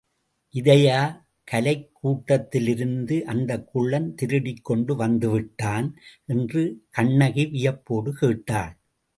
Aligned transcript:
இதையா 0.55 1.01
கலைக்கூடத்திலிருந்து 1.51 3.21
அந்தக் 3.23 3.67
குள்ளன் 3.67 4.15
திருடிக்கொண்டு 4.21 4.93
வந்துவிட்டான்? 4.97 5.91
என்று 6.25 6.63
கண்ணகி 6.89 7.45
வியப்போடு 7.45 8.13
கேட்டாள். 8.13 8.73